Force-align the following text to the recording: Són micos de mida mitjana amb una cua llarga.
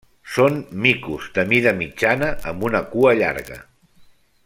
Són 0.35 0.55
micos 0.85 1.27
de 1.35 1.45
mida 1.51 1.73
mitjana 1.83 2.31
amb 2.53 2.69
una 2.71 2.85
cua 2.97 3.13
llarga. 3.23 3.63